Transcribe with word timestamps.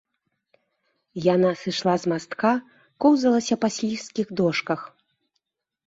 Яна 1.33 1.51
сышла 1.65 1.93
з 2.05 2.11
мастка, 2.15 2.51
коўзалася 3.07 3.55
па 3.63 3.67
слізкіх 3.79 4.27
дошках. 4.43 4.79